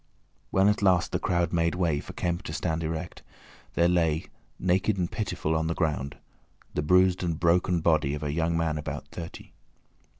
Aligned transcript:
When 0.49 0.67
at 0.67 0.81
last 0.81 1.11
the 1.11 1.19
crowd 1.19 1.53
made 1.53 1.75
way 1.75 1.99
for 1.99 2.13
Kemp 2.13 2.41
to 2.45 2.53
stand 2.53 2.83
erect, 2.83 3.21
there 3.75 3.87
lay, 3.87 4.25
naked 4.57 4.97
and 4.97 5.11
pitiful 5.11 5.55
on 5.55 5.67
the 5.67 5.75
ground, 5.75 6.17
the 6.73 6.81
bruised 6.81 7.21
and 7.21 7.39
broken 7.39 7.81
body 7.81 8.15
of 8.15 8.23
a 8.23 8.33
young 8.33 8.57
man 8.57 8.79
about 8.79 9.07
thirty. 9.09 9.53